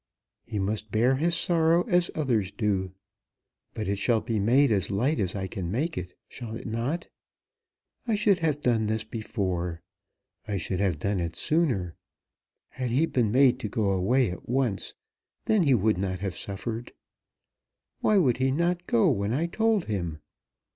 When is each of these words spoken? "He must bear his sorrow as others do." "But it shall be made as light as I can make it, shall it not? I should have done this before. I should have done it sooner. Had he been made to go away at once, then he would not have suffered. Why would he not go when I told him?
"He 0.47 0.57
must 0.57 0.89
bear 0.91 1.17
his 1.17 1.35
sorrow 1.35 1.83
as 1.83 2.09
others 2.15 2.49
do." 2.51 2.91
"But 3.75 3.87
it 3.87 3.99
shall 3.99 4.19
be 4.19 4.39
made 4.39 4.71
as 4.71 4.89
light 4.89 5.19
as 5.19 5.35
I 5.35 5.45
can 5.45 5.69
make 5.69 5.95
it, 5.95 6.15
shall 6.27 6.55
it 6.55 6.65
not? 6.65 7.07
I 8.07 8.15
should 8.15 8.39
have 8.39 8.61
done 8.61 8.87
this 8.87 9.03
before. 9.03 9.83
I 10.47 10.57
should 10.57 10.79
have 10.79 10.97
done 10.97 11.19
it 11.19 11.35
sooner. 11.35 11.95
Had 12.69 12.89
he 12.89 13.05
been 13.05 13.31
made 13.31 13.59
to 13.59 13.69
go 13.69 13.91
away 13.91 14.31
at 14.31 14.49
once, 14.49 14.95
then 15.45 15.61
he 15.61 15.75
would 15.75 15.99
not 15.99 16.17
have 16.21 16.35
suffered. 16.35 16.93
Why 17.99 18.17
would 18.17 18.37
he 18.37 18.49
not 18.49 18.87
go 18.87 19.07
when 19.11 19.33
I 19.35 19.45
told 19.45 19.85
him? 19.85 20.17